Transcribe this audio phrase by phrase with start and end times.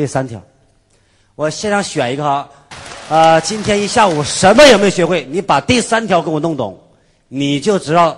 [0.00, 0.42] 第三条，
[1.34, 2.48] 我现场选一个哈，
[3.10, 6.80] 呃，今天一下午什么也没学会，你把第三条给我弄懂，
[7.28, 8.16] 你就知道，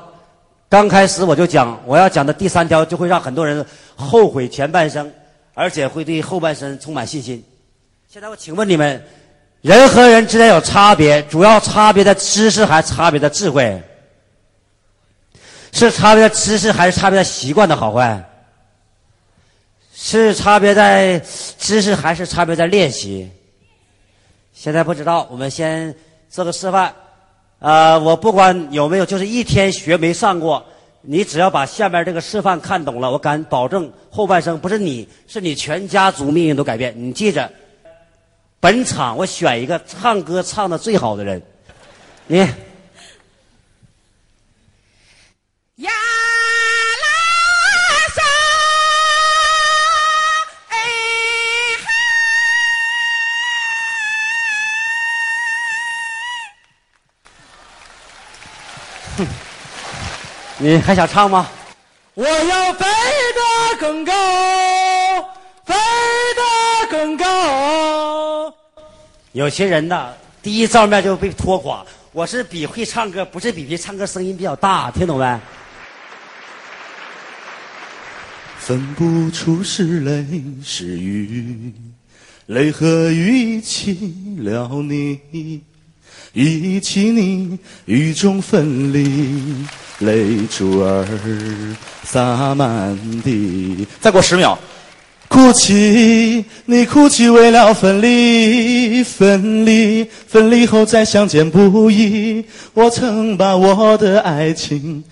[0.68, 3.66] 刚开始我就讲我要讲的第三条就会让很多人
[3.96, 5.12] 后悔前半生，
[5.54, 7.42] 而且会对后半生充满信心。
[8.08, 9.04] 现在我请问你们，
[9.60, 13.82] 人和人之间有差别，主要差别的知识还是差别的智慧？
[15.72, 18.24] 是差别的知识还是差别的习惯的好坏？
[19.94, 21.18] 是差别在
[21.58, 23.30] 知识还是差别在练习？
[24.52, 25.94] 现在不知道，我们先
[26.28, 26.94] 做个示范。
[27.58, 30.64] 呃，我不管有没有，就是一天学没上过，
[31.02, 36.94] 你只要把下面这个示范看懂了，我敢保证后半生不是你，是你全家族命运都改变。
[36.96, 37.50] 你记着，
[38.60, 41.42] 本场我选一个唱歌唱的最好的人，
[42.26, 42.46] 你。
[60.64, 61.48] 你还想唱吗？
[62.14, 64.12] 我要飞得更高，
[65.64, 65.74] 飞
[66.36, 68.54] 得更高。
[69.32, 71.84] 有些人呐，第一照面就被拖垮。
[72.12, 75.40] 我是比会唱歌，不是比比唱歌声音比较大，听懂没？
[78.60, 80.24] 分不出是泪
[80.64, 81.72] 是雨，
[82.46, 85.60] 泪和雨一起了你，
[86.32, 89.66] 一起你雨中分离，
[90.04, 91.06] 泪珠儿
[92.04, 93.86] 洒满地。
[94.00, 94.58] 再过十秒。
[95.28, 102.44] 哭泣，你哭泣为了分离，分离，分离后再相见不易。
[102.74, 105.02] 我曾把我的爱情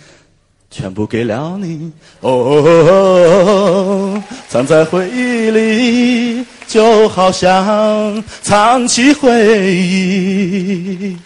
[0.70, 11.16] 全部给了你，哦，藏在回忆里，就好像藏起回忆。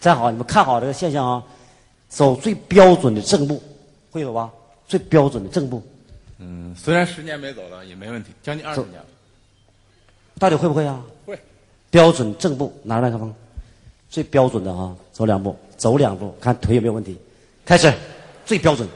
[0.00, 1.42] 站好，你们看好这个现象啊。
[2.08, 3.62] 走最标准的正步，
[4.10, 4.50] 会走吧？
[4.88, 5.80] 最标准的正步。
[6.38, 9.06] 嗯，虽然十年没走了，也没问题，将近二十年了。
[10.36, 11.00] 到底会不会啊？
[11.24, 11.38] 会。
[11.88, 13.32] 标准正步，拿着麦克风，
[14.08, 17.16] 最标准的啊，走两步，走两步，看腿有没有问题。
[17.64, 17.92] 开始，
[18.44, 18.88] 最标准。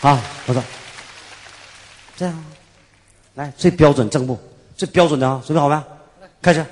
[0.00, 0.64] 啊，不错。
[2.16, 2.44] 这样，
[3.34, 4.38] 来，最标准正步，
[4.76, 5.78] 最标准的啊，准备好没？
[6.40, 6.64] 开始。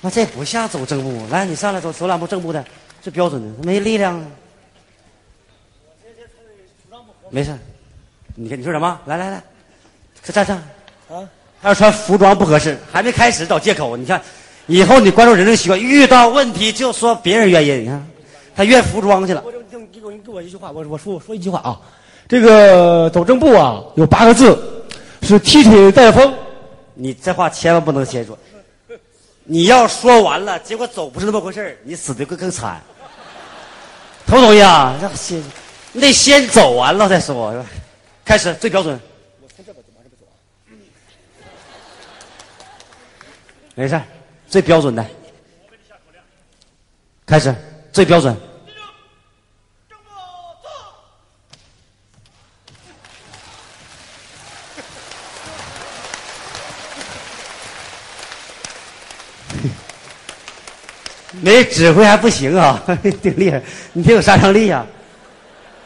[0.00, 2.64] 那这不像走正步，来，你上来走走两步正步的，
[3.02, 4.26] 这标准的，没力量啊。
[7.28, 7.56] 没事，
[8.34, 8.98] 你看你说什么？
[9.04, 9.42] 来来来，
[10.22, 10.56] 站上。
[11.10, 11.28] 啊，
[11.60, 13.96] 他要穿服装不合适，还没开始找借口。
[13.96, 14.20] 你看，
[14.66, 17.82] 以后你关注人的习惯，遇到问题就说别人原因。
[17.82, 18.06] 你看，
[18.56, 19.42] 他怨服装去了。
[19.44, 19.58] 我你
[19.92, 21.78] 给我你给我一句话，我我说我说一句话啊，
[22.26, 24.58] 这个走正步啊有八个字，
[25.22, 26.32] 是踢腿带风。
[26.94, 28.36] 你这话千万不能先说。
[29.52, 32.80] 你要说完了，结果走不是那么回事你死的会更惨。
[34.24, 34.96] 同不同意啊？
[35.02, 35.42] 让先，
[35.92, 37.52] 你得先走完了再说，
[38.24, 38.94] 开始最标准。
[39.42, 40.26] 我从这边走，往这边走。
[43.74, 44.00] 没事
[44.48, 45.04] 最标准的。
[47.26, 47.52] 开始，
[47.92, 48.36] 最标准。
[61.42, 62.82] 没指挥还不行啊，
[63.22, 63.62] 挺厉害，
[63.92, 64.86] 你挺有杀伤力啊。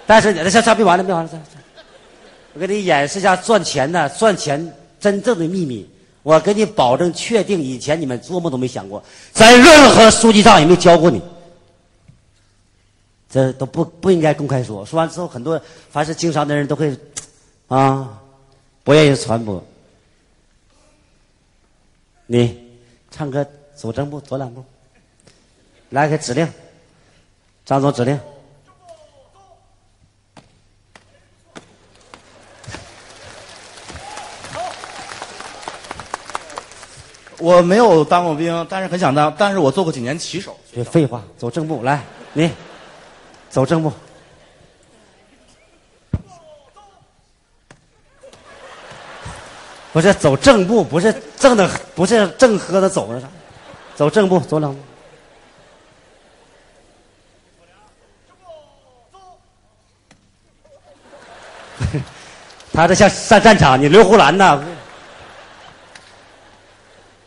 [0.06, 1.30] 但是你这下差别完了，没完了，
[2.52, 5.88] 我给你演示一下赚钱的赚钱真正的秘密。
[6.22, 11.20] 我给你保证，确定以前你们做梦都没想过，在任何书籍上也没教过你。
[13.28, 14.86] 这都不不应该公开说。
[14.86, 15.60] 说完之后，很多
[15.90, 16.96] 凡是经商的人都会
[17.68, 18.18] 啊，
[18.82, 19.62] 不愿意传播。
[22.26, 22.58] 你
[23.10, 24.64] 唱歌走正步，走两步。
[25.94, 26.52] 来个指令，
[27.64, 28.18] 张总指令。
[37.38, 40.56] 我没有当过兵，但是很想当，但是我做过几年骑手。
[40.72, 42.02] 别废话，走正步，来，
[42.32, 42.50] 你
[43.48, 43.92] 走正步。
[49.92, 53.28] 不是走正步，不是正的，不是正喝的走的啥？
[53.94, 54.80] 走正步，走两步。
[62.74, 64.60] 他这像上战场，你刘胡兰呐？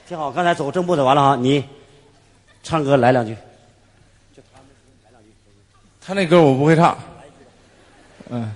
[0.06, 1.66] 挺好，刚才走正步的完了哈，你
[2.62, 3.36] 唱歌来两句。
[6.02, 6.98] 他那歌我不会唱，
[8.30, 8.54] 嗯，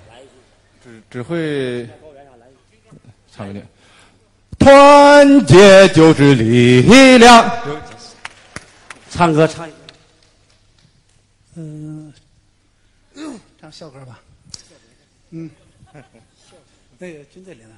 [0.82, 1.88] 只只会
[3.34, 3.64] 唱一句。
[4.58, 7.50] 团结就是力量。
[9.10, 9.72] 唱歌唱一
[13.60, 14.18] 唱校歌吧。
[15.30, 15.50] 嗯，
[17.02, 17.70] 那个军队里呢。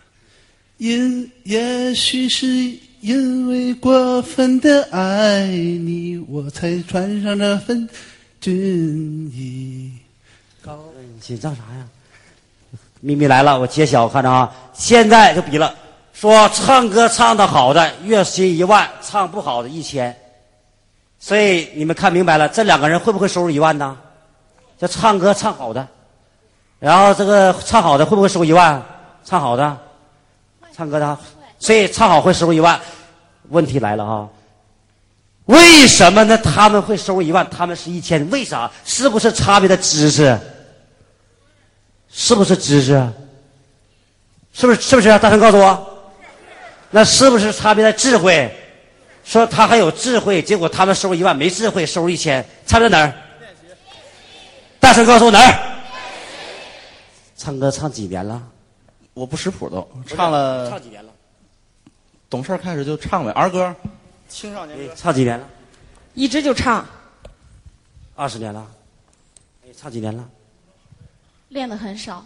[0.77, 2.47] 因也许是
[3.01, 7.89] 因为过分的爱你，我才穿上这份
[8.39, 8.53] 军
[9.33, 9.91] 衣。
[10.63, 11.89] 你紧张啥呀？
[13.01, 14.55] 秘密来了，我揭晓，看着啊！
[14.75, 15.75] 现在就比了，
[16.13, 20.15] 说唱歌唱的好的月薪一万，唱不好的一千。
[21.19, 23.97] 所以你们看明白了，这两个人会不会收入一万呢？
[24.79, 25.89] 就唱歌唱好的，
[26.79, 28.85] 然后这个唱好的会不会收入一万？
[29.25, 29.77] 唱好的，
[30.77, 31.19] 唱歌的，
[31.59, 32.79] 所以唱好会收入一万。
[33.51, 34.29] 问题来了啊！
[35.47, 36.37] 为什么呢？
[36.39, 38.71] 他们会收入一万，他们是一千，为啥？
[38.85, 40.39] 是不是差别的知识？
[42.11, 42.93] 是不是知识？
[44.53, 44.81] 是不是？
[44.81, 45.09] 是不是？
[45.11, 45.87] 啊大声告诉我，
[46.91, 48.51] 那是不是差别的智慧？
[49.25, 53.13] 说他还有智慧，结果他们收入一万，没智慧，收入一千，差在哪儿？
[54.81, 55.59] 大声告诉我哪儿？
[57.37, 58.43] 唱歌唱几年了？
[59.15, 61.13] 我不识谱都，唱了唱几年了？
[62.29, 63.75] 懂事儿开始就唱呗，儿歌，
[64.29, 64.93] 青少年哎歌。
[64.97, 65.47] 唱几年了？
[66.15, 66.85] 一直就唱，
[68.17, 68.67] 二十年了。
[69.65, 70.29] 哎，唱几年了？
[71.49, 72.25] 练的很少，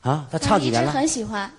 [0.00, 0.90] 啊，他唱几年了？
[0.94, 1.50] 但一直很喜欢。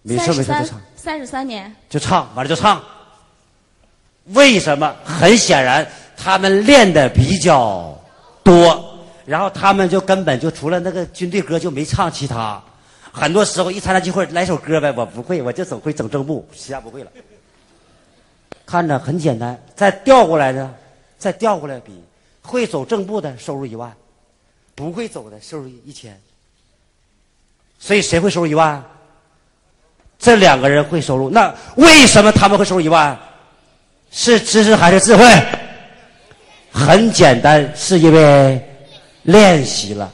[0.00, 2.82] 没事没事就唱，三十三年，就唱，完了就唱。
[4.28, 4.94] 为什么？
[5.04, 5.86] 很显然，
[6.16, 7.94] 他们练的比较
[8.42, 12.62] 多，然后他们就根本就除了那个军队歌就没唱其他。
[13.16, 17.12] 很多时候一参加聚会来首歌呗，我不会，我就总会整正步，其他不会了。
[18.66, 20.74] 看着很简单，再调过来呢，
[21.16, 21.92] 再调过来比，
[22.42, 23.94] 会走正步的收入一万，
[24.74, 26.20] 不会走的收入一千。
[27.78, 28.82] 所以谁会收入一万？
[30.18, 33.16] 这两个人会收入，那为什么他们会收入一万？
[34.10, 35.24] 是知识还是智慧？
[36.72, 38.60] 很简单，是因为
[39.22, 40.12] 练习了。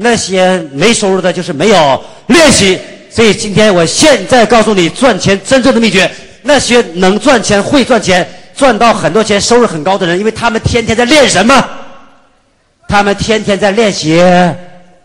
[0.00, 2.78] 那些没收入的，就是没有练习。
[3.10, 6.08] 所以今天我现在告诉你赚钱真正的秘诀：
[6.42, 11.68] 那些能赚钱、会赚钱、赚到很多钱、收入很高的人，因为他们天天在练什么？
[12.88, 14.22] 他们天天在练习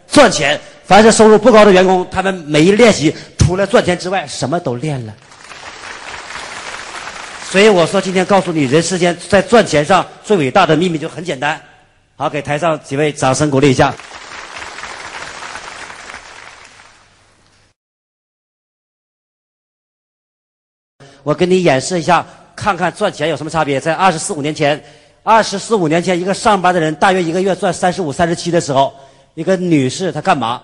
[0.08, 0.60] 赚钱。
[0.86, 5.14] 凡是收入不高的员工，他们每一练习，除了赚钱之外，什么都练了。
[7.50, 11.60] 所以我说，今天告诉你，人世间在赚钱上最伟大的秘密就很简单。
[12.18, 13.96] 好，给台上几位掌声鼓励一下。
[21.24, 22.26] 我给你演示一下，
[22.56, 23.80] 看看赚钱有什么差别。
[23.80, 24.82] 在二十四五年前，
[25.24, 28.94] 二十四五年前，一个上班的人大约一个月赚三十五、三十七的时候，
[29.34, 30.62] 一个女士她干嘛？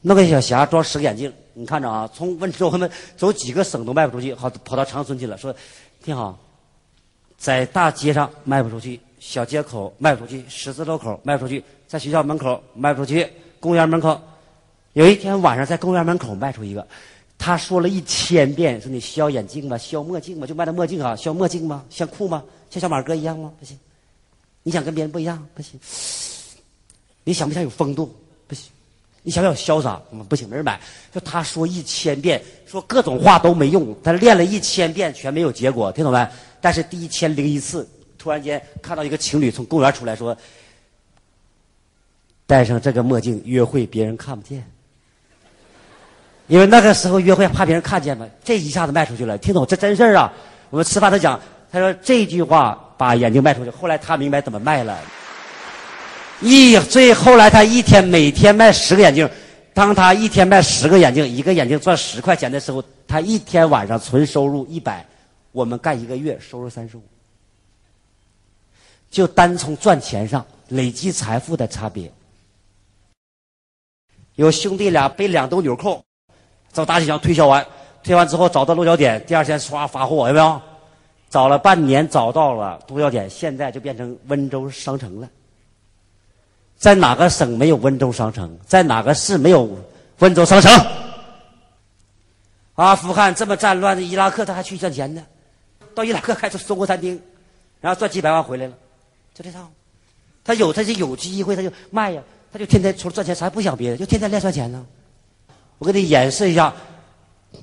[0.00, 1.32] 弄个小匣装十个眼镜。
[1.52, 5.36] 你看着啊，从温州他们走几个省都卖不出去，好跑到长春去了。
[5.36, 5.54] 说，
[6.02, 6.38] 挺好，
[7.36, 13.26] 在大街上卖不出去，小街口卖不出去，十字路口卖不出去，在学校门口卖不出去，
[13.58, 14.20] 公园门口。
[14.92, 16.86] 有一天晚上在公园门口卖出一个，
[17.38, 19.78] 他说了一千遍，说你需要眼镜吗？
[19.78, 21.84] 需要墨镜吗，就卖的墨镜啊，需要墨镜吗？
[21.90, 22.42] 像酷吗？
[22.70, 23.52] 像小马哥一样吗？
[23.60, 23.78] 不行。
[24.62, 25.46] 你想跟别人不一样？
[25.54, 25.78] 不行。
[27.22, 28.14] 你想不想有风度？
[28.48, 28.70] 不行。
[29.22, 30.00] 你想不想潇洒？
[30.12, 30.80] 嗯，不行，没人买。
[31.12, 36.28] 就他说一千遍，说各种话都没用，他练了一千遍全没有结果，听懂没？
[36.60, 40.36] 但是第一千零一次，突然间看到一个情侣从公园出来说
[42.46, 44.64] ：“戴上这个墨镜约会，别人看不见。”
[46.48, 49.66] 因为那个时候约会怕别人看见嘛，这一下子卖出去了，听懂？
[49.66, 50.32] 这真事儿啊！
[50.70, 51.40] 我们吃饭他讲，
[51.72, 54.98] 他说这句话把眼镜卖出去，后来他明白怎么卖了。
[56.40, 59.28] 一最后来他一天每天卖十个眼镜，
[59.74, 65.04] 当他一天卖十个眼镜，一个眼镜赚十块钱的时候，他一天晚上纯收入一百，
[65.52, 67.02] 我们干一个月收入三十五。
[69.10, 72.12] 就单从赚钱上累积财富的差别。
[74.34, 76.04] 有兄弟俩背两兜纽扣，
[76.76, 77.66] 找大集团推销完，
[78.02, 80.60] 推完之后找到落脚点，第二天唰发货，有没有？
[81.30, 85.26] 找了半年找到了落脚点，现在就变成温州商城了。
[86.76, 88.54] 在哪个省没有温州商城？
[88.66, 89.66] 在哪个市没有
[90.18, 90.70] 温州商城？
[92.74, 95.24] 阿富汗这么战乱的伊拉克，他还去赚钱呢？
[95.94, 97.18] 到伊拉克开出中国餐厅，
[97.80, 98.74] 然后赚几百万回来了，
[99.32, 99.66] 就这套。
[100.44, 104.84] 他有他就有机会，他就卖呀，他就天天除了赚钱啥也不想别的，就天天练赚钱呢。
[105.78, 106.72] 我给你演示一下，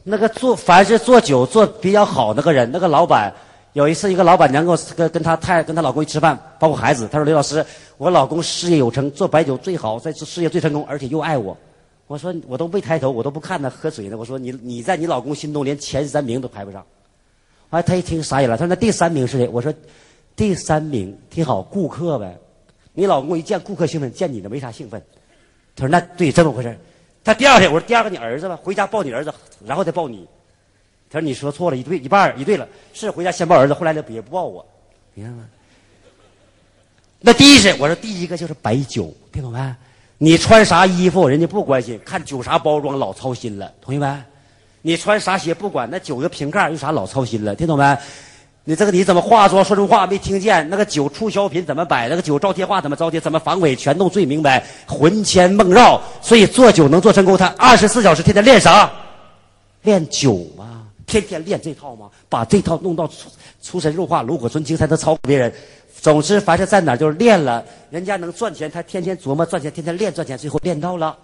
[0.04, 3.34] 那个做凡是做酒做比较好那个人，那个老板
[3.74, 7.66] 有一次，一个老板娘跟我跟跟她太跟她老公一吃饭，包括孩子，她说：“刘老师，
[7.98, 11.58] 我老公事业有成，做白酒最好，在事业最成功，而且又爱我。”
[12.06, 16.82] 我说：“我都没抬头，我都不看他喝水呢。”我说：“你你在你老公心中连前三名都排不上。”
[17.72, 19.74] 后来他一听傻眼了，他说：“那第三名是谁？”我说
[20.36, 22.38] ：“第三名挺好，顾客呗。
[22.94, 25.02] 你老公一见顾客兴奋，见你的没啥兴奋。”
[25.76, 26.78] 他说：“那对，这么回事
[27.24, 29.34] 他第二天我说：“第二个你儿子吧，回家抱你儿子，
[29.66, 30.28] 然后再抱你。”
[31.10, 34.66] 他说：“你说错了，一对一半一对了，是回家先抱儿子，后来呢也不抱我，
[35.14, 35.46] 你看吗？
[37.22, 39.76] 那第一是我说第一个就是白酒，听懂没？
[40.18, 44.22] 你穿啥衣服人家不关心，看酒啥包装老操心了，同意没？
[44.82, 47.98] 你穿啥鞋不管，那酒个瓶盖有啥老操心了，听懂没？
[48.66, 50.68] 你这个你怎么化妆说出话没听见？
[50.70, 52.08] 那个酒促销品怎么摆？
[52.08, 53.20] 那个酒招贴画怎么招贴？
[53.20, 53.76] 怎么防伪？
[53.76, 56.02] 全都最明白，魂牵梦绕。
[56.22, 58.90] 所以做酒能做成功，他二十四小时天天练啥？
[59.82, 63.30] 练酒吗，天天练这套吗，把这套弄到出
[63.62, 65.54] 出神入化、炉火纯青，才能超过别人。
[66.00, 71.18] 总之，凡是在哪就是练了，人家能赚钱，他天天琢磨赚钱，天天练赚钱，最后练到了。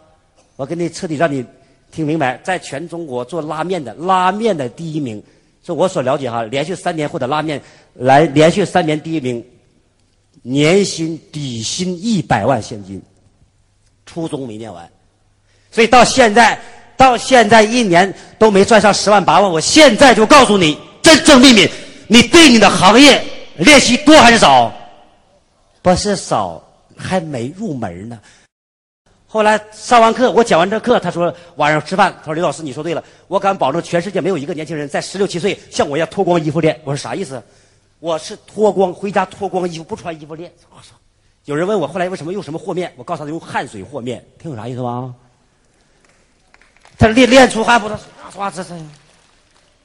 [0.58, 1.46] 我给你彻底让你
[1.89, 5.24] 听明白，在全中国做拉面的拉面的第一名，
[5.63, 7.62] 就我所了解哈，连续三年获得拉面
[7.94, 9.46] 来连续三年第一名，
[10.42, 13.01] 年薪底薪一百万现金，
[14.06, 14.89] 初中没念完，
[15.72, 16.60] 所以到现在
[16.98, 19.51] 到现在一年都没赚上十万八万。
[19.51, 21.70] 我现在就告诉你真正秘密，
[22.08, 23.24] 你对你的行业。
[23.58, 24.74] 练习多还是少？
[25.82, 26.63] 不是少，
[26.96, 28.18] 还没入门呢。
[29.32, 36.82] 后来上完课，我讲完这课，他说晚上吃饭，他说刘老师你说对了，我敢保证全世界没有一个年轻人在十六七岁像我一样脱光衣服练。
[36.84, 37.40] 我说啥意思？
[38.00, 40.52] 我是脱光回家脱光衣服不穿衣服练。
[41.46, 42.92] 有人问我后来为什么用什么和面？
[42.96, 45.14] 我告诉他用汗水和面，听懂啥意思吗？
[46.98, 47.88] 他练练出汗不？
[47.88, 47.98] 他
[48.34, 48.74] 唰这这。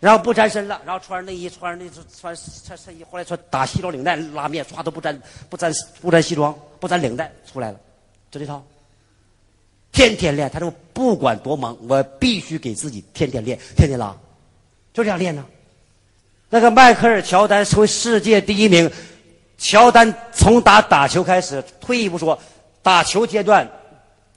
[0.00, 2.34] 然后不沾身了，然后穿上内衣，穿上那穿
[2.66, 5.20] 穿衬衣，后来穿打西装领带拉面，唰都不沾
[5.50, 5.70] 不沾
[6.00, 7.78] 不沾西装，不沾领带出来了，
[8.30, 8.64] 就这套。
[9.94, 14.14] 天天练，他说不管多忙，我必须给自己天天练，天天拉，
[14.92, 15.44] 就这样练呢。
[16.50, 18.90] 那个迈克尔乔丹成为世界第一名，
[19.56, 22.36] 乔丹从打打球开始，退一步说，
[22.82, 23.68] 打球阶段，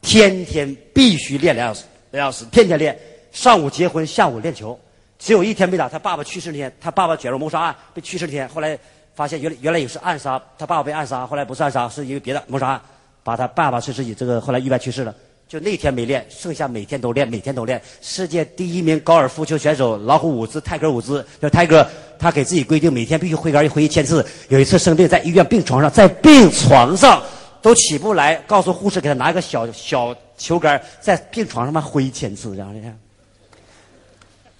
[0.02, 2.98] 天天必须练两小时，两小时，天天练，
[3.32, 4.80] 上午结婚，下午练球。
[5.18, 8.78] 只有一天没打，他爸爸去世那天，他爸爸卷入谋杀案被去世那天，后来
[9.16, 12.82] 发现原来原来也是暗杀，他爸爸被暗杀，后来不是暗杀，是因为别的谋杀案，
[13.24, 15.14] 把他爸爸是自己这个后来意外去世了，
[15.48, 17.82] 就那天没练，剩下每天都练，每天都练。
[18.01, 21.88] 世界第一名高尔夫球选手老虎伍兹泰戈伍兹，叫泰戈，
[22.20, 24.25] 他给自己规定每天必须挥杆挥一千次。
[24.50, 27.24] 有一次生病在医院病床上，在病床上
[27.62, 32.82] 都起不来，告诉护士给他拿一个小小球杆，在病床上面挥一千次，这样的。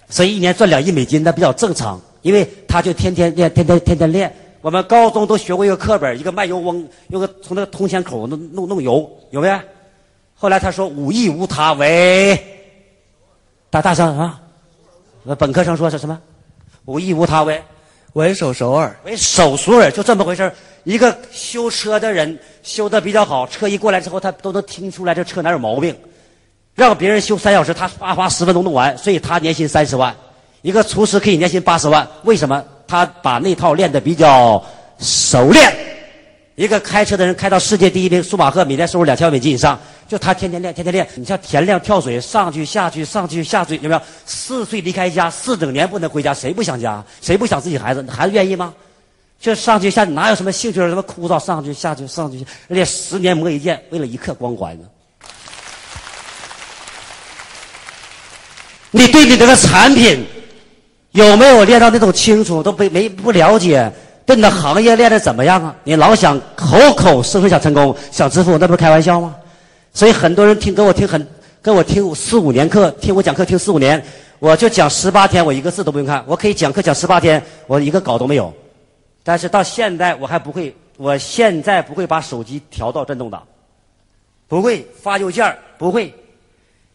[0.08, 4.34] 所以一年赚两亿美金，那比较正常，因为他就天天练，天天天天练。
[4.62, 9.58] 我们高中都学过一个课本，一个卖油翁，用个从那个铜钱口弄弄弄油，有没有？
[10.40, 12.40] 后来他说无艺无他，为
[13.70, 14.40] 大大声啊！
[15.36, 16.16] 本科生说是什么？
[16.84, 17.60] 无艺无他，为
[18.12, 20.50] 为手熟尔，为手熟尔，就这么回事
[20.84, 25.94] 一个修车的人修的比较好，车一过来之后，他都能听出来这车哪有毛病。
[26.76, 30.14] 让别人修三小时，他花花十分钟弄完，所以他年薪三十万。
[30.62, 32.64] 一个厨师可以年薪八十万，为什么？
[32.86, 34.64] 他把那套练得比较
[35.00, 35.87] 熟练。
[36.58, 41.06] 一个开车的人开到世界第一名，舒马赫每年收入两千万美金以上，就他天天练，天天练。
[41.14, 44.02] 你像田亮跳水，上去下去上去下去，有没有？
[44.26, 47.00] 四岁离开家，四整年不能回家，谁不想家？
[47.20, 48.04] 谁不想自己孩子？
[48.10, 48.74] 孩子愿意吗？
[49.40, 50.80] 就上去下去，哪有什么兴趣？
[50.80, 51.38] 什么枯燥？
[51.38, 54.84] 上去下去上去，而且十年磨一剑，为了一刻光环呢？
[58.90, 60.26] 你对你这个产品
[61.12, 62.60] 有没有练到那种清楚？
[62.64, 63.92] 都没没不了解，
[64.28, 65.74] 对你的行业练的怎么样啊？
[65.84, 69.34] 你老想口口声声想成功、想致富，那不是开玩笑吗？
[69.94, 71.26] 所以很多人听跟我听很
[71.62, 74.04] 跟我听四五年课，听我讲课听四五年，
[74.38, 78.52] 我就讲十八天，我一个字都不用看，我可以讲课讲十八天，我一个稿都没有。
[79.22, 83.42] 但是到现在我还不会，我现在不会把手机调到震动档，
[84.46, 86.14] 不会发邮件不会。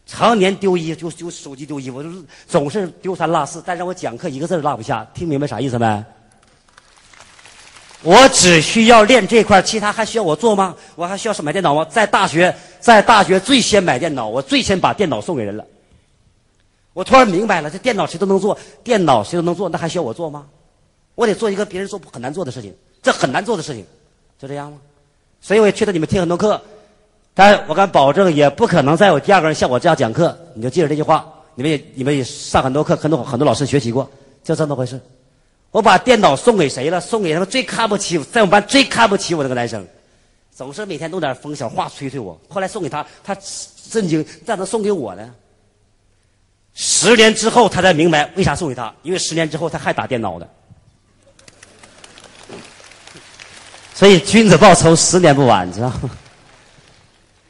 [0.06, 3.60] 常年丢衣就就手机丢衣服，就是总是丢三落四。
[3.66, 6.04] 但让我讲课一个字落不下，听明白啥意思没？
[8.04, 10.76] 我只需要练这块，其他还需要我做吗？
[10.94, 11.84] 我还需要是买电脑吗？
[11.90, 15.64] 在大学，在大学最先买电脑，我最先把电脑送给人了。
[16.92, 20.46] 我突然明白了，这电脑谁都能做，电脑谁都能做，那还需要我做吗？
[21.14, 23.84] 我得做一个别人做很难做的事情，这很难做的事情，
[24.38, 24.78] 就这样吗？
[25.40, 26.60] 所以我也觉得你们听很多课。
[27.32, 30.38] 但我敢保证，也不可能再有第二个人像我这样讲课。
[30.54, 34.08] 你就记着这句话，你们也你们也上很多课，很多很多老师学习过，
[34.44, 35.00] 就这么回事。
[35.74, 37.00] 我把电脑送给谁了？
[37.00, 39.84] 送给他们最看不起，在我们班最看不起我那个男生，
[40.54, 42.40] 总是每天弄点风小话吹吹我。
[42.48, 43.36] 后来送给他，他
[43.90, 45.28] 震惊，咋能送给我呢？
[46.74, 50.46] 十年之后，他才明白为啥送给他，因为十年之后他还打电脑呢。
[53.94, 56.10] 所以君子报仇，十年不晚，知道吗？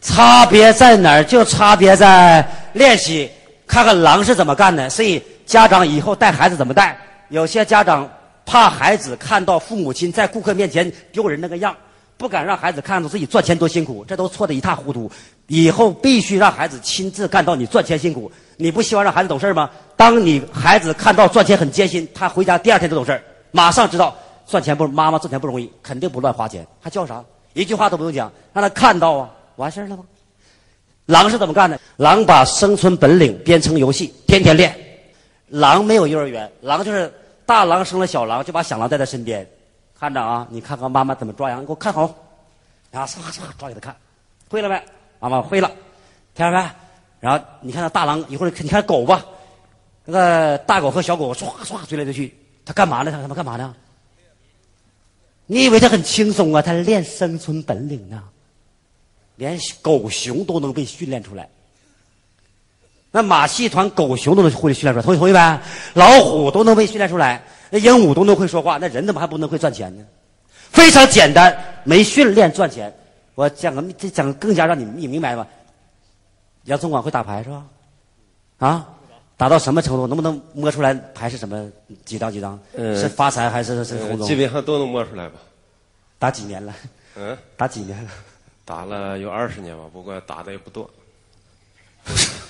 [0.00, 1.22] 差别在哪儿？
[1.22, 3.30] 就差别在练习，
[3.66, 4.88] 看看狼是怎么干的。
[4.88, 6.98] 所以家长以后带孩子怎么带？
[7.28, 8.08] 有些家长
[8.46, 11.74] 怕孩子看到父母亲在顾客面前丢人那个样，
[12.16, 15.10] 不敢让孩子看到自己赚钱多辛苦，这都错得一塌糊涂。
[15.46, 18.30] 以后必须让孩子亲自看到你赚钱辛苦。
[18.56, 19.68] 你不希望让孩子懂事吗？
[19.96, 24.16] 当你孩子看到赚钱很艰辛，他回家第二天就懂事马上知道
[24.46, 26.66] 赚钱不妈妈赚钱不容易，肯定不乱花钱。
[26.80, 27.22] 还叫啥？
[27.52, 30.04] 一句话都不用讲，让他看到啊，完事儿了吗？
[31.06, 31.78] 狼是怎么干的？
[31.96, 34.74] 狼把生存本领编成游戏，天天练。
[35.54, 37.12] 狼没有幼儿园，狼就是
[37.46, 39.48] 大狼生了小狼，就把小狼带在身边，
[39.96, 42.12] 看着啊，你看看妈妈怎么抓羊，给我看好，
[42.90, 43.94] 然后唰唰抓给他看，
[44.50, 44.82] 会了没？
[45.20, 45.68] 妈妈会了，
[46.34, 46.68] 听见没？
[47.20, 49.24] 然后你看那大狼一会儿，你看狗吧，
[50.04, 53.12] 那个大狗和小狗唰唰追来追去，它干嘛呢？
[53.12, 53.72] 它他妈干嘛呢？
[55.46, 56.60] 你以为它很轻松啊？
[56.60, 58.20] 它练生存本领呢。
[59.36, 61.48] 连狗熊都能被训练出来，
[63.16, 65.60] 那马戏团狗熊都能会训练出来，同意同意呗？
[65.94, 67.40] 老虎都能被训练出来，
[67.70, 70.04] 那鹦鹉都能会说话，那人怎么还不能会赚钱呢？
[70.72, 72.92] 非常简单，没训练赚钱。
[73.36, 75.46] 我讲个这讲更加让你你明白吧？
[76.64, 77.64] 杨总管会打牌是吧？
[78.58, 78.88] 啊，
[79.36, 80.08] 打到什么程度？
[80.08, 81.70] 能不能摸出来牌是什么
[82.04, 82.58] 几张几张？
[82.74, 84.26] 嗯是发财还是是红中？
[84.26, 85.36] 基本上都能摸出来吧。
[86.18, 86.74] 打几年了？
[87.14, 88.10] 嗯，打几年了？
[88.64, 90.90] 打了有二十年吧，不过打的也不多。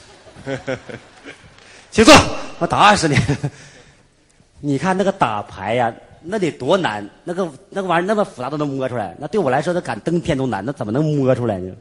[1.91, 2.15] 请坐，
[2.59, 3.21] 我打二十年。
[4.61, 11.73] 你看那个打牌呀、那得多难，那个那个玩意儿那么复杂都能摸出来，那对我来说，那敢登天都难，那怎么能摸出来呢？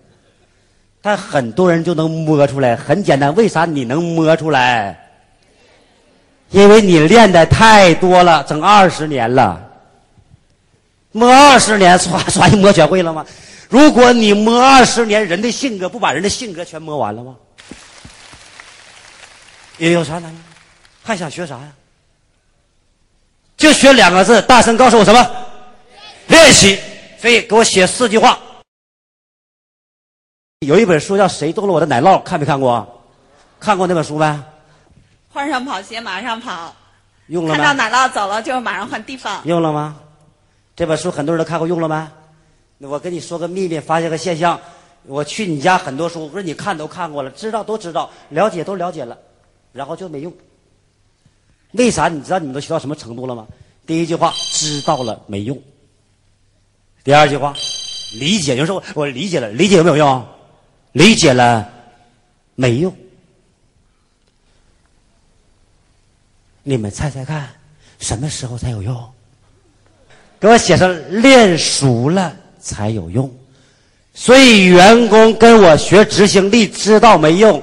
[1.02, 5.00] 但很多人就能摸出来，很简单，为啥你能摸出来？
[6.52, 9.60] 因为你练的太多了，整二十年了，
[11.12, 13.26] 摸二十年，唰唰一摸全会了吗？
[13.70, 17.36] 如果你摸二十年，人的性格不把人的性格全摸完了吗？
[19.78, 20.40] 也有啥难的？
[21.04, 21.72] 还想学啥呀？
[23.58, 25.32] 就学两个字，大声告诉我什么？
[26.28, 26.80] 练习。
[27.20, 28.38] 所以给我写四句话。
[30.60, 33.06] 有一本书叫《谁动了我的奶酪》，看没看过？
[33.60, 34.44] 看过那本书没？
[35.30, 36.76] 换上跑鞋马上跑，
[37.28, 37.64] 用了吗？
[37.64, 39.42] 看到奶酪走了就马上换地方。
[39.46, 39.98] 用了吗？
[40.76, 42.12] 这本书很多人都看过，用了吗？
[42.78, 44.60] 那我跟你说个秘密，发现个现象。
[45.06, 49.18] 我去你家很多书，我说你看都看过了，知道都知道，了解都了解了，
[49.74, 50.32] 然后就没用。
[51.74, 52.08] 为啥？
[52.08, 53.46] 你知道你们都学到什么程度了吗？
[53.86, 55.62] 第一句话知道了没用。
[57.04, 57.54] 第二句话
[58.14, 60.26] 理解，有人说我我理解了，理解有没有用？
[60.94, 61.70] 理解了
[62.56, 62.96] 没用。
[66.62, 67.50] 你们猜猜看，
[68.00, 69.12] 什么时候才有用？
[70.40, 73.30] 给我写上练熟了才有用。
[74.14, 77.62] 所以员工跟我学执行力，知道没用，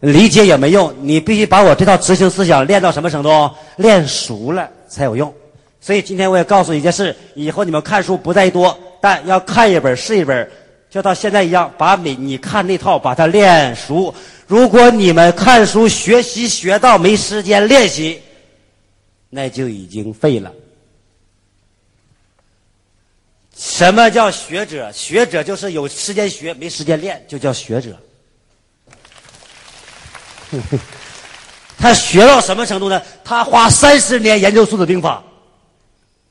[0.00, 0.94] 理解也没用。
[1.02, 3.50] 你必须把我这套执行思想练到什么程度？
[3.76, 5.32] 练熟了才有用。
[5.80, 10.50] 所以今天我也告诉你一件事：以后你们看书不在多，但要看一本是一本，
[10.90, 14.12] 就到现在一样，把你你看那套把它练熟。
[14.46, 18.20] 如果你们看书学习学到没时间练习，
[19.30, 20.52] 那就已经废了。
[23.56, 24.90] 什么叫学者？
[24.92, 27.96] 学者就是有时间学，没时间练，就叫学者。
[31.78, 33.00] 他学到什么程度呢？
[33.24, 35.22] 他花三十年研究《孙子兵法》，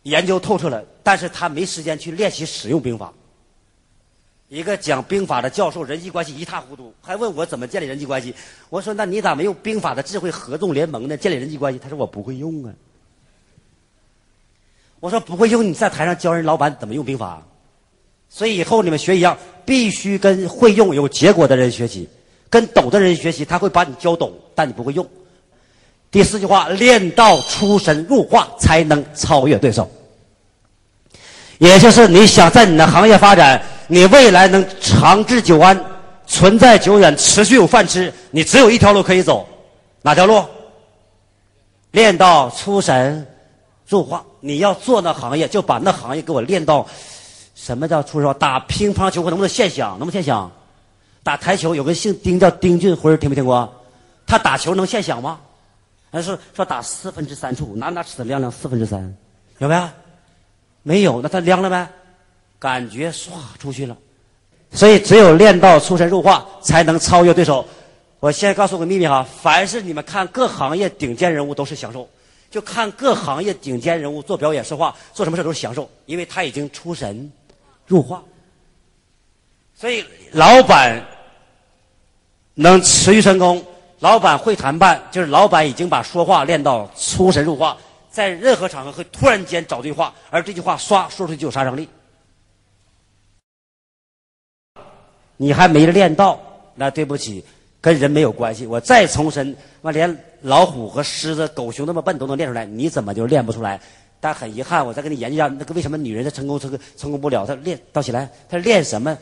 [0.04, 3.14] 研究透彻了，但是他没时间去练习使用兵法。
[4.50, 8.34] 一个讲兵法的教授，人际关系一塌糊涂，还问我怎么建立人际关系。
[8.70, 11.18] 我说：“那你咋没用兵法的智慧合纵联盟呢？
[11.18, 12.74] 建立人际关系？”他说：“我不会用啊。”
[15.02, 17.42] 我说：“不会用，你在台上教人老板怎么用兵法？”
[18.30, 22.08] 所以以后你们学一样，必须跟会用有结果的人学习，
[22.50, 25.06] 跟懂的人学习，他会把你教懂，但你不会用。
[26.10, 29.90] 第四句话，练到出神入化，才能超越对手。
[31.58, 35.78] 也就是你想在你的行业发展，你未来能长治久安、
[36.26, 39.48] 存在久远、持续有饭吃，你只有一条路可以走，
[40.02, 40.44] 哪条路？
[41.92, 43.26] 练到出神
[43.88, 44.24] 入化。
[44.40, 46.88] 你要做那行业，就把那行业给我练到。
[47.56, 48.36] 什么叫出神？
[48.38, 49.90] 打乒乓球我能不能现想？
[49.98, 50.50] 能不能现想？
[51.28, 53.70] 打台球有个姓丁叫丁俊晖，听没听过？
[54.26, 55.42] 他打球能现响吗？
[56.10, 59.14] 他说说打四分之三处，拿拿尺子量量四分之三，
[59.58, 59.90] 有没有？
[60.84, 61.86] 没有，那他亮了没？
[62.58, 63.98] 感觉唰出去了。
[64.72, 67.68] 所以只有练到出神入化，才能超越对手。
[68.22, 72.08] 我先告诉个秘密哈，凡是你们看各行业顶尖人物都是享受，
[72.50, 77.30] 就看各行业顶尖人物做表演说话，做什么事都是享受，因为他已经出神
[77.86, 78.24] 入化。
[79.76, 81.06] 所以老板
[82.60, 83.64] 能持续成功，
[84.00, 87.78] 老板会谈判，就是老板已经把说话练到出神入化，
[88.10, 91.88] 在任何场合会突然间找对话，而这句话唰说出去就有杀伤力。
[95.38, 96.40] 你还没练到，
[96.74, 97.46] 那对不起，
[97.80, 98.66] 跟人没有关系。
[98.66, 103.80] 我再重申，那连老虎和狮子、狗熊那么笨都能练出来，你怎么就练不出来？
[104.20, 107.46] 但很遗憾，我再跟你研究一下，那个为什么女人她成功成功成功不了？
[107.46, 109.16] 她练到起来，她练什么？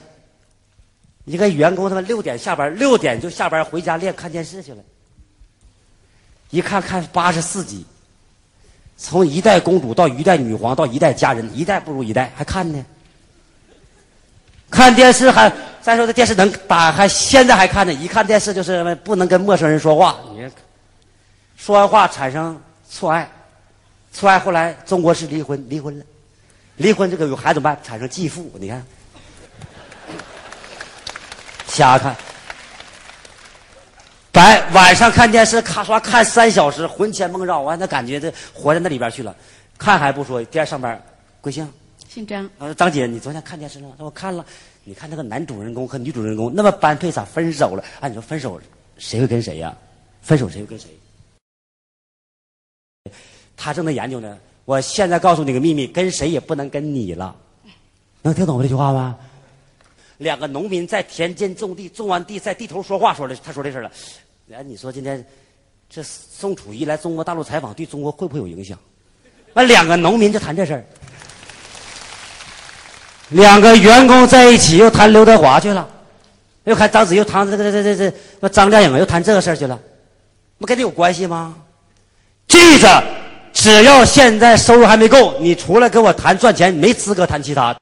[1.25, 4.77] 一个员工他妈六点下班，六点就下班回家练看电视去了。
[6.51, 7.83] 一看看八十四集，
[8.95, 12.85] 从一代公主到一代女皇到一代佳人，一代不如一代，还看呢？
[14.69, 17.93] 看电视还再说这电视能打还现在还看呢？
[17.93, 20.19] 一看电视就是不能跟陌生人说话。
[20.31, 20.47] 你
[21.57, 23.29] 说完话产生错爱，
[24.13, 26.05] 错爱后来中国是离婚，离婚了，
[26.77, 27.83] 离婚这个有孩子怎么办？
[27.83, 28.85] 产生继父，你看。
[31.75, 32.15] 瞎看，
[34.31, 39.35] 白晚上看电视，咔刷看三小时，魂牵梦绕，完那感觉这活在那里边去了。
[39.77, 40.97] 看还不说，第二上班，
[41.41, 41.69] 贵姓？
[42.07, 42.49] 姓张。
[42.59, 43.95] 呃，张姐，你昨天看电视了吗？
[43.97, 44.45] 我看了。
[44.85, 47.83] 你看那个男主人公和女主人公那么般配，咋分手了？
[47.99, 48.57] 啊，你说分手，
[48.97, 49.75] 谁会跟谁呀？
[50.21, 50.87] 分手谁会跟谁？
[53.57, 54.37] 他正在研究呢。
[54.63, 57.35] 我现在告诉你个秘密，跟谁也不能跟你了。
[58.21, 59.17] 能听懂我这句话吗？
[60.17, 63.91] 两个农民在田间种地，种完地在地头说话，说的他说这事了。
[64.53, 65.25] 哎，你说今天
[65.89, 68.77] 这宋楚瑜来中国大陆采访，对中国会不会有影响？
[69.53, 70.85] 那，两个农民就谈这事儿，
[73.29, 75.87] 两个员工在一起又谈刘德华去了，
[76.65, 79.79] 又看张子，又谈这个这这这这张靓颖又谈这个事儿去了，
[80.57, 81.55] 不跟你有关系吗？
[82.47, 83.03] 记着，
[83.51, 87.75] 只要现在收入还没够，你除了跟我谈赚钱，没资格谈其他。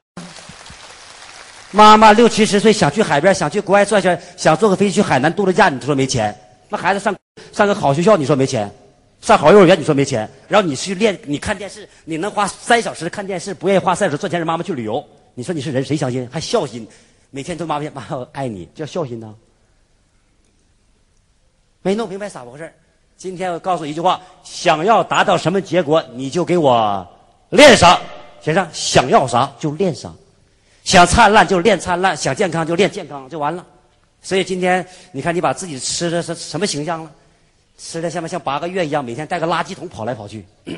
[1.74, 6.32] 妈妈六七十岁想去海边，想去国外转圈，想坐个飞机去海南度个假，你说没钱？
[6.68, 7.12] 那孩子上
[7.50, 8.72] 上个好学校，你说没钱？
[9.20, 10.28] 上好幼儿园，你说没钱？
[10.46, 16.28] 然后你去练，你看电视，你能花三小时看电视，不愿意花三小时赚钱让妈妈去旅游，你说你是人谁相信？
[16.30, 16.86] 还孝心，
[17.32, 19.34] 每天都妈妈妈我爱你，叫孝心呢？
[21.82, 22.72] 没弄明白咋回事
[23.16, 27.04] 今天我告诉你一句话：想要达到什么结果，你就给我
[27.50, 27.98] 练啥，
[28.40, 30.12] 先生，想要啥就练啥。
[30.84, 33.66] 想灿烂就练灿烂，想健康就练健康，就完了。
[34.22, 37.10] 所以今天你看，你把自己吃的是什么形象了？
[37.76, 40.44] 吃的像不像八个月一样，每天带个垃圾桶跑来跑去。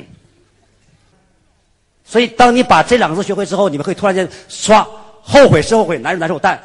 [2.03, 4.87] 所以，当你把这两个字学会之后，你们会突然间刷
[5.21, 6.57] 后悔是后悔，难受难受，但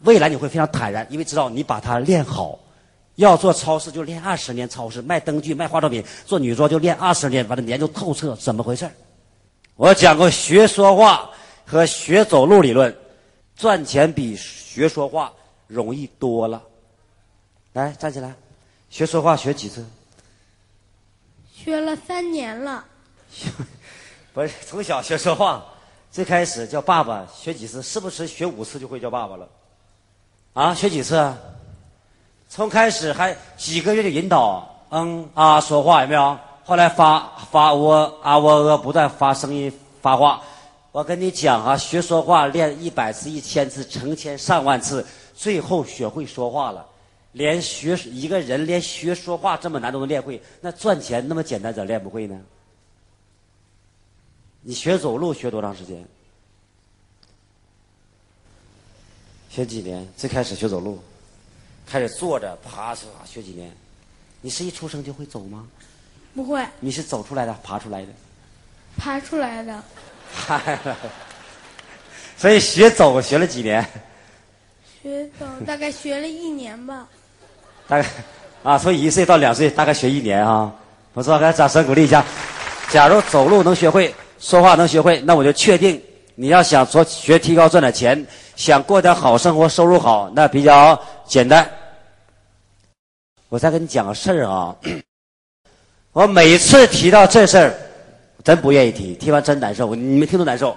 [0.00, 2.58] 未来你会非常坦然，因为知道你把它练好。
[3.16, 8.88] 要做超市就练二十年超市，卖灯具卖化妆品，做女装就练二十年，把它研究透彻，怎么回事
[9.76, 11.28] 我讲过学说话。
[11.70, 12.96] 和学走路理论，
[13.54, 15.30] 赚钱比学说话
[15.66, 16.62] 容易多了。
[17.74, 18.34] 来，站起来，
[18.88, 19.84] 学说话学几次？
[21.52, 22.82] 学了三年了。
[24.32, 25.62] 不是从小学说话，
[26.10, 27.82] 最开始叫爸爸，学几次？
[27.82, 29.46] 是不是学五次就会叫爸爸了？
[30.54, 31.34] 啊，学几次？
[32.48, 36.38] 从开始还几个月就引导，嗯啊说话有没有？
[36.64, 40.42] 后来发发我啊我呃不断发声音发话。
[40.90, 46.86] 我跟你讲啊，学说话练一百次、一千次、成千上万次，最后学会说话了。
[47.32, 52.40] 连学一个人连学说话这么难都能练会，那赚钱那么简单，咋练不会呢？
[54.62, 56.04] 你学走路学多长时间？
[59.50, 60.08] 学几年？
[60.16, 60.98] 最开始学走路，
[61.86, 63.70] 开始坐着、爬着学几年？
[64.40, 65.68] 你是一出生就会走吗？
[66.34, 66.66] 不会。
[66.80, 68.12] 你是走出来的，爬出来的？
[68.96, 69.82] 爬出来的。
[70.32, 70.78] 嗨，
[72.36, 73.84] 所以学走学了几年？
[75.02, 77.06] 学走大概学了一年吧。
[77.86, 78.08] 大概
[78.62, 80.72] 啊，从一岁到两岁，大概学一年啊。
[81.14, 82.24] 不错，给他掌声鼓励一下。
[82.90, 86.00] 假如走路能学会，说话能学会，那我就确定
[86.34, 91.68] 你要想做学提高赚点钱，想过点好生活，收入好，那比较简单。
[93.48, 94.76] 我再跟你讲个事儿啊，
[96.12, 97.74] 我每次提到这事儿。
[98.48, 99.94] 真不愿意提，提完真难受。
[99.94, 100.74] 你们听都难受。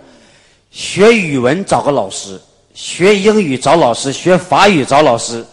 [0.72, 2.38] 学语文找个老师，
[2.74, 5.46] 学英语找老师，学法语找老师，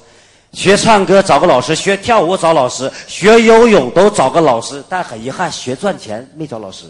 [0.52, 4.82] 学唱歌找个老师，学跳舞找老师，学游泳都找个老师。
[4.88, 6.86] 但很遗憾，学赚钱没找老师。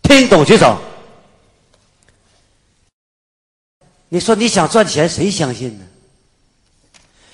[0.00, 0.78] 听懂举手。
[4.08, 5.84] 你说你想赚钱，谁相信呢？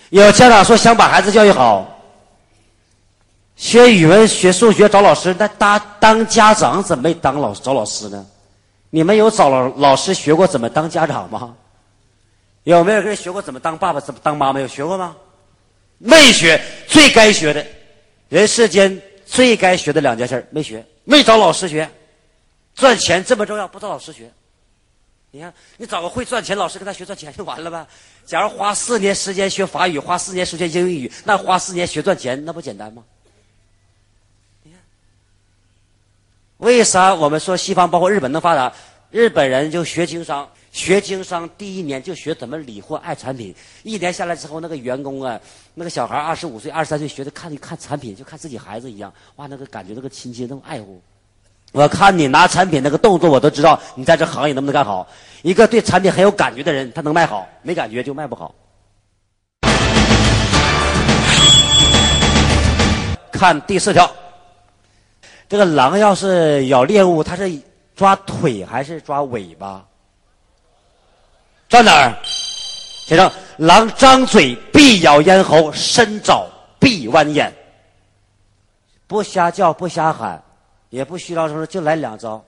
[0.08, 1.99] 有家长说想把孩子教育好，
[3.60, 8.26] 学语文、学数学找老师，那当当家长怎么没当老找老师呢？
[8.88, 11.54] 你们有找老老师学过怎么当家长吗？
[12.62, 14.58] 有没有人学过怎么当爸爸、怎么当妈妈？
[14.58, 15.14] 有学过吗？
[15.98, 17.64] 没学，最该学的，
[18.30, 21.86] 人世间最该学的两件事没学，没找老师学，
[22.74, 24.32] 赚钱这么重要，不找老师学。
[25.32, 27.86] 你看，你找个会赚钱老师跟他学赚钱就完了呗。
[28.24, 33.04] 假如花四年时间学法语，花四年时间英语，那花四年学赚钱，那不简单吗？
[34.62, 34.80] 你看，
[36.60, 38.70] 为啥我们说西方包括日本能发达？
[39.10, 43.54] 日本人就学经商，学经商第一年就学怎么理货、爱产品。
[43.82, 45.40] 一年下来之后，那个员工啊，
[45.74, 51.00] 那个小孩二十五岁、二十三岁，学的看一看产品，就看自己孩子一样，哇，那个感觉，那个亲切，那种爱护。
[51.72, 55.08] 我看你拿产品那个动作，我都知道你在这行业能不能干好。
[55.40, 58.54] 一个对产品很有感觉的人，他能卖好；没感觉就卖不好。
[63.32, 64.08] 看第四条，
[65.50, 67.50] 这个狼要是咬猎物，它是
[67.96, 69.84] 抓腿还是抓尾巴？
[71.68, 72.16] 抓哪儿？
[73.08, 76.46] 先生，狼张嘴必咬咽喉，伸爪
[76.78, 77.52] 必剜眼，
[79.08, 80.40] 不瞎叫，不瞎喊。
[80.88, 82.40] 也不虚张声势，就来两招，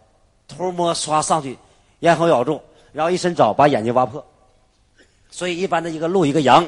[0.46, 1.58] 偷摸刷上去，
[2.00, 2.62] 咽喉咬住，
[2.92, 4.24] 然后一伸爪把眼睛挖破。
[5.28, 6.64] 所以一般的一个鹿、一个羊、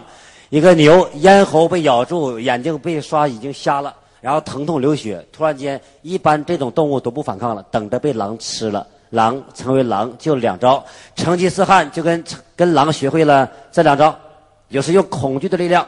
[0.50, 8.86] 一个牛，咽喉被咬住，眼睛被刷已经瞎了，然后疼痛流血，突然间，一般这种动物都不反抗了，等着被狼吃了。
[9.10, 10.82] 狼成为狼就两招，
[11.14, 12.24] 成吉思汗就跟
[12.56, 14.18] 跟狼学会了这两招，
[14.70, 15.86] 就是用恐惧的力量。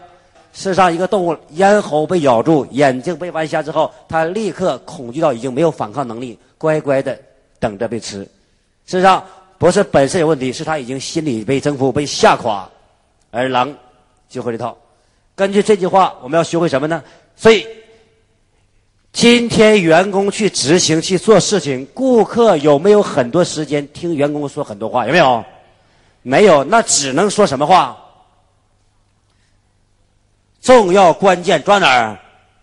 [0.52, 7.18] 世上一个动物咽喉被咬住，眼睛被剜瞎之后，它立刻恐惧到已经没有反抗能力，乖乖的
[7.58, 8.18] 等着被吃。
[8.18, 9.24] 事实上
[9.56, 12.68] 不是本身有问题，是他已经心理被征服、被吓垮，
[13.30, 13.74] 而狼
[14.28, 14.76] 就会这套。
[15.34, 17.02] 根据这句话，我们要学会什么呢？
[17.34, 17.66] 所以
[19.16, 25.06] 今天员工去执行去做事情，顾客有没有很多时间听员工说很多话？
[25.06, 25.42] 有没有？
[26.20, 27.96] 没有，那只能说什么话？
[30.60, 32.18] 重要关键抓哪儿？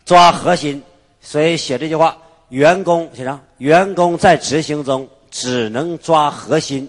[0.06, 0.80] 抓核心。
[1.20, 2.16] 所以写这句话，
[2.50, 6.88] 员工写上，员工在执行中只能抓核心。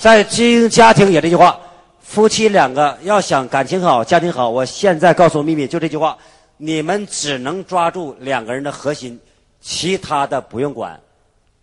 [0.00, 1.60] 在经营家庭也这句话，
[2.00, 6.16] 夫妻两个要想感情好、家庭好，我现在告诉秘密，就这句话，
[6.62, 9.18] 你们只能抓住两个人的核心，
[9.62, 11.00] 其他的不用管。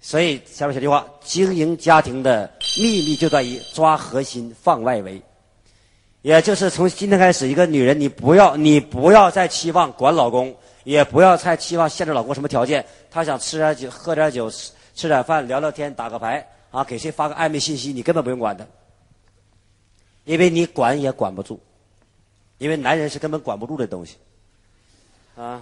[0.02, 5.22] 所以下面写句话，经营家庭的秘密就在于抓核心，放外围。
[6.24, 12.84] 也就是从今天开始，一个女人，你不要，你不要再期望管老公，也不要再期望限制老公什么条件。
[13.12, 18.66] 他想吃点酒，喝点酒，吃吃点饭，聊聊天，打个牌，啊，给谁发个暧昧信息，你根本不用管他，
[20.26, 21.60] 因为你管也管不住，
[22.58, 24.18] 因为男人是根本管不住的东西，
[25.38, 25.62] 啊。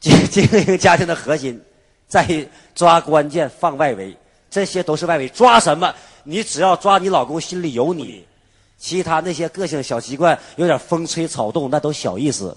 [0.00, 1.58] 经 经营家庭的核心
[2.06, 4.14] 在于抓关键，放外围，
[4.50, 5.28] 这些都是外围。
[5.30, 5.94] 抓什么？
[6.24, 8.26] 你只要抓你老公心里有你。
[8.76, 12.54] 其他那些个性小习惯，有点风吹草动，那都小意思。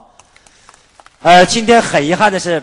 [1.21, 2.61] 呃，今天很遗憾的是，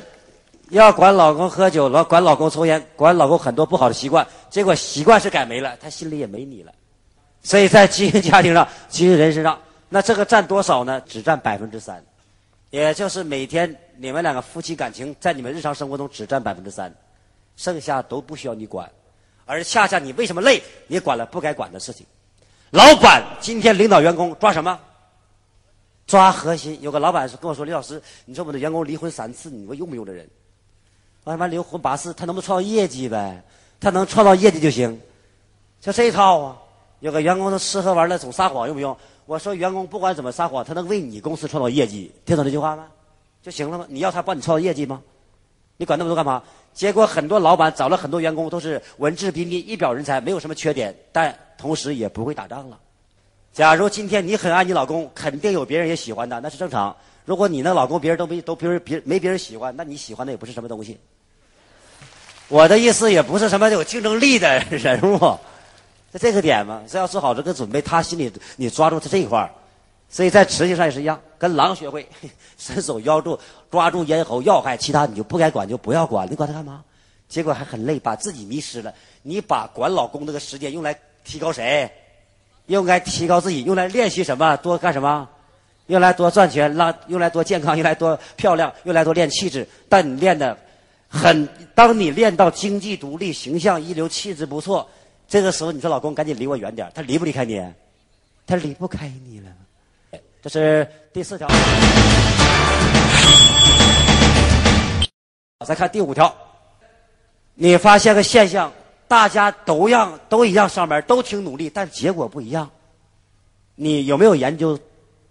[0.68, 6.72] 要管老公喝酒，老管老公抽烟，管老公很多不好的习惯，结果习惯是改没了，他心里也没你了。
[7.42, 9.58] 所以在经营家庭上、经营人身上，
[9.88, 11.00] 那这个占多少呢？
[11.06, 12.04] 只占百分之三，
[12.74, 16.92] 也就是每天你们两个夫妻感情在你们日常生活中只占百分之三，
[17.54, 18.90] 剩下都不需要你管，
[19.44, 20.60] 而恰恰你为什么累？
[20.88, 22.04] 你管了不该管的事情。
[22.70, 24.76] 老板今天领导员工抓什么？
[26.04, 26.76] 抓核心。
[26.82, 30.28] 有个老板跟我说：“李老师，你说我们的员工离婚三次，你说用不用这人？
[31.22, 33.40] 我他妈离婚八次，他能不能创造业绩呗？
[33.78, 35.00] 他能创造业绩就行。
[35.80, 36.58] 就这一套啊。
[37.00, 38.96] 有个员工他吃喝玩乐总撒谎，用不用？
[39.26, 42.86] 我说员工不管怎么撒谎，他能为你公司创造业绩，听懂这句话吗？
[43.42, 43.86] 就行了吗？
[43.88, 45.02] 你要他帮你创造业绩吗？
[45.76, 46.42] 你管那么多干嘛？
[46.72, 51.34] 结果很多老板找了很多员工，都是文质彬彬、一表人才，没有什么缺点，但。
[51.56, 52.78] 同时也不会打仗了。
[53.52, 56.94] 假如今天你很爱你老公，肯定有别人也喜欢的，那是正常。
[57.24, 60.98] 如果你那老公别人都没都别人别没别人喜欢，那你喜欢的也不是什么东西。
[62.48, 65.38] 我的意思也不是什么有竞争力的人物，
[66.14, 67.82] 在这个点嘛，是要做好这个准备。
[67.82, 69.50] 他心里你抓住他这一块儿
[70.08, 72.08] 所以在执行上也是一样，跟狼学会，
[72.56, 73.38] 伸手咬住
[73.70, 76.84] 抓住咽喉要害，其他你就不该管就不要管，你管他干嘛？
[77.28, 78.94] 结果还很累，把自己迷失了。
[79.22, 80.96] 你把管老公这个时间用来。
[81.26, 81.90] 提高谁？
[82.66, 84.54] 用来提高自己，用来练习什么？
[84.58, 85.26] 多干什么？
[85.86, 89.66] 用来多赚钱，让用来多健康，用来多漂亮，用来多练气质。
[89.88, 90.54] 但你练的
[91.08, 94.86] 很，当你练到经济独立、形象一流、气质不错，
[95.34, 97.60] 这个时候你说老公赶紧离我远点，他离不离开你？
[98.46, 99.50] 他离不开你了。
[100.40, 101.48] 这是第四条。
[105.66, 106.32] 再看第五条，
[107.54, 108.72] 你发现个现象，
[109.08, 112.70] 大家都样都一样上班，都挺努力，但结果不一样。
[113.74, 114.78] 你有没有研究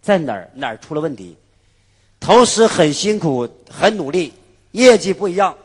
[0.02, 1.38] 在哪儿哪儿出了问题？
[2.20, 4.34] 同时很辛苦很努力，
[4.72, 5.56] 业绩不一样。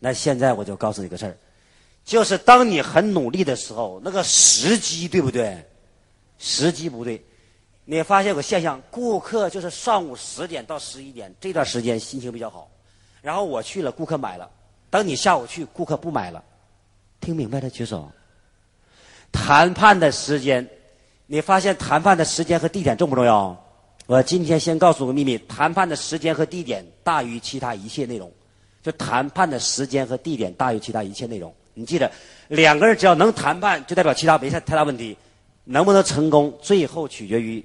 [0.00, 1.36] 那现在我就告诉你个事儿，
[2.04, 5.64] 就是当你很努力的时候，那个时机对不对？
[6.38, 7.24] 时机不对。
[7.86, 12.70] 你发现有个现象，顾客就是上午十点到十一点这段时间心情比较好，
[13.22, 14.50] 然后我去了，顾客买了。
[14.90, 16.42] 等你下午去，顾客不买了。
[17.20, 18.10] 听明白的举手。
[19.32, 20.68] 谈判的时间，
[21.26, 23.58] 你发现谈判的时间和地点重不重要？
[24.06, 28.30] 我今天先告诉个秘密：谈判的时间和地点大于其他一切内容。
[28.82, 31.54] 就谈判的时间和地点大于其他一切内容。
[31.74, 32.10] 你记得，
[32.48, 35.16] 两个人只要能谈判，就代表其他没太太大问题。
[35.64, 37.64] 能不能成功，最后取决于。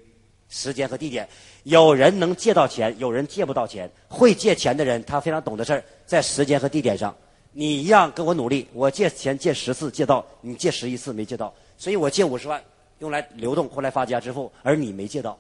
[0.51, 1.29] 时间和地点，
[1.61, 3.87] 有人能借到钱，有人借不到钱。
[4.07, 7.15] 会借钱的人，他非常懂的事儿，在时间和地点上，
[7.51, 8.67] 你一样跟我努力。
[8.73, 12.59] 我借钱借十次借到，你借十一次没借到，所以我借五十万
[12.97, 15.37] 用来流动，后来发家致富，而你没借到，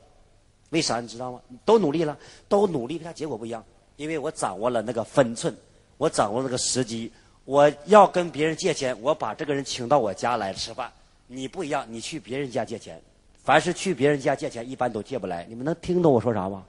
[0.69, 1.39] 为啥你知道吗？
[1.65, 2.15] 都努力了，
[2.47, 5.55] 都努力，为啥结果不一样，因为我掌握了那个分寸，
[5.97, 7.11] 我掌握那个时机。
[7.49, 10.87] 我要跟别人借钱，我把这个人请到我家来吃饭，
[11.25, 13.01] 你不一样，你去别人家借钱。
[13.43, 15.43] 凡是去别人家借钱，一般都借不来。
[15.49, 16.63] 你们能听懂我说啥吗？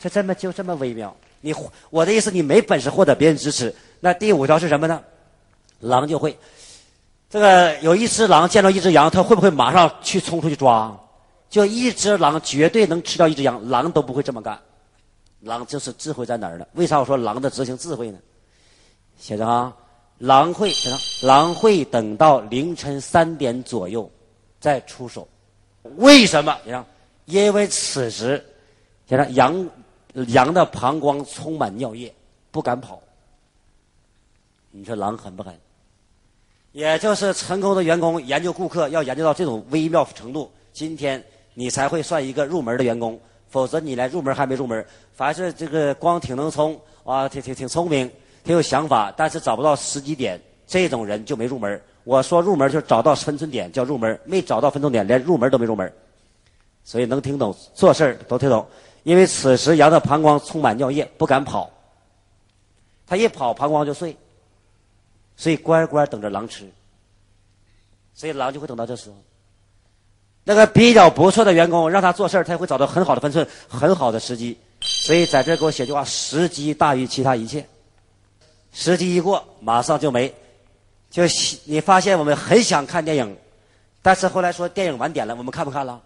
[0.00, 1.14] 就这么就这么微妙。
[1.40, 1.54] 你
[1.88, 3.72] 我的意思，你没本事获得别人支持。
[4.00, 5.00] 那第五条是什么呢？
[5.78, 6.36] 狼就会，
[7.30, 10.98] 这个有一只狼见到一只羊，它会不会马上去冲出去抓？
[11.48, 14.58] 就一只狼绝对能吃掉一只羊，狼都不会这么干。
[15.42, 16.66] 狼就是智慧在哪儿呢？
[16.72, 18.18] 为啥我说狼的执行智慧呢？
[19.16, 19.72] 写着啊，
[20.24, 20.72] 狼会，
[21.22, 24.10] 狼会等到凌晨三点左右
[24.58, 25.28] 再出手。
[25.96, 26.56] 为什么？
[26.64, 26.82] 你看，
[27.26, 28.42] 因为此时，
[29.06, 29.68] 现在羊
[30.28, 32.12] 羊的膀胱充满尿液，
[32.50, 33.02] 不敢跑。
[34.70, 35.54] 你说狼狠不狠？
[36.72, 43.20] 也就是成功的员工研究顾客要研究到这种微妙程度，今天你才会算一个入门的员工。
[43.50, 44.84] 否则你连入门还没入门。
[45.12, 48.10] 凡是这个光挺能冲啊，挺挺挺聪明，
[48.44, 51.80] 挺有想法，但是找不到时机点，这种人就没入门。
[52.04, 55.90] 我说入门就是找到分寸点叫入门，没找到分寸点连入门都没入门，
[56.84, 58.64] 所以能听懂做事都听懂。
[59.02, 61.70] 因为此时羊的膀胱充满尿液，不敢跑，
[63.06, 64.16] 他一跑膀胱就碎，
[65.36, 66.70] 所以乖乖等着狼吃，
[68.14, 69.16] 所以狼就会等到这时候。
[70.46, 74.58] 那个比较不错的员工让他做事，他会找到很好的分寸，很好的时机。
[74.80, 77.66] 所以在这给我写句话：时机大于其他一切，
[78.74, 80.34] 时机一过马上就没。
[81.08, 81.22] 就
[81.64, 83.36] 你发现我们很想看电影，
[84.02, 86.02] 但是后来说电影晚点了，我们看不看了？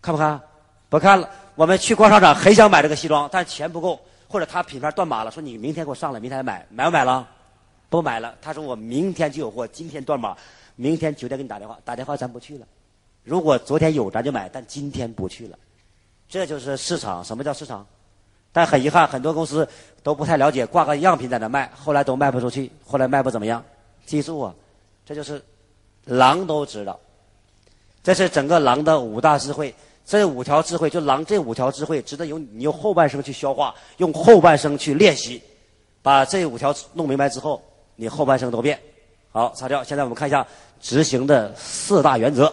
[0.00, 0.40] 看不看？
[0.88, 1.28] 不看了。
[1.54, 7.28] 我们去逛商场，很想买这个西装，但钱不够，或者他品牌断码了，说你明天给我上来，明天买，买不买了？
[7.90, 8.34] 不买了。
[8.40, 10.34] 他说我明天就有货，今天断码，
[10.74, 12.66] 明天九点给你打电话，打电话咱不去了。
[13.24, 15.58] 如果昨天有咱就买，但今天不去了。
[16.30, 17.22] 这就是市场。
[17.22, 17.86] 什么叫市场？
[18.52, 19.66] 但很遗憾，很多公司
[20.02, 23.62] 都不太了解，挂个样品在那卖，后来都卖不出去，后来卖不怎么样。
[24.04, 24.54] 记住啊，
[25.06, 25.40] 这就是
[26.04, 26.98] 狼都知道，
[28.02, 29.74] 这是整个狼的五大智慧。
[30.04, 35.40] 这五条智慧，就狼这五条智慧，值得用你用后半生去消化，用后半生去练习，
[36.02, 37.62] 把这五条弄明白之后，
[37.94, 38.76] 你后半生都变。
[39.30, 39.84] 好，擦掉。
[39.84, 40.44] 现在我们看一下
[40.80, 42.52] 执行的四大原则。